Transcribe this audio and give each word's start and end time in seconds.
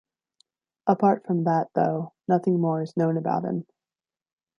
Apart 0.87 1.27
from 1.27 1.43
that, 1.43 1.69
though, 1.75 2.13
nothing 2.27 2.59
more 2.59 2.81
is 2.81 2.97
known 2.97 3.17
about 3.17 3.45
him. 3.45 3.67